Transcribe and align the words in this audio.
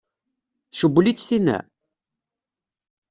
Tcewwel-itt 0.69 1.25
tinna? 1.27 1.59